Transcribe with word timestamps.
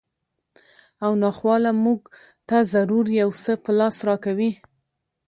او 1.05 1.11
ناخواله 1.23 1.71
مونږ 1.83 2.01
ته 2.47 2.57
ضرور 2.73 3.05
یو 3.21 3.29
څه 3.43 3.51
په 3.63 3.71
لاس 3.79 3.97
راکوي 4.07 4.51